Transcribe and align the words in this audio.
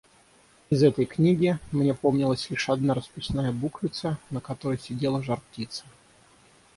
Из 0.71 0.81
этой 0.81 1.05
книги 1.05 1.59
мне 1.71 1.93
помнилась 1.93 2.49
лишь 2.49 2.69
одна 2.71 2.95
расписная 2.95 3.51
буквица, 3.51 4.17
на 4.31 4.41
которой 4.41 4.79
сидела 4.79 5.21
жар-птица. 5.21 5.83